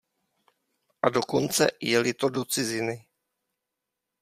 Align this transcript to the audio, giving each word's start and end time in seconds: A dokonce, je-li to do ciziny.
A 1.01 1.07
dokonce, 1.09 1.69
je-li 1.81 2.13
to 2.13 2.29
do 2.29 2.45
ciziny. 2.45 2.95